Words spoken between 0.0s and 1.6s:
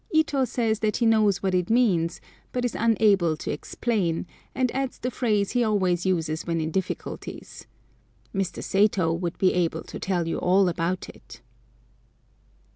Ito says that he knows what